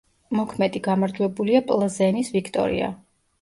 მოქმედი 0.37 0.79
გამარჯვებულია 0.87 1.61
პლზენის 1.67 2.33
„ვიქტორია“. 2.39 2.91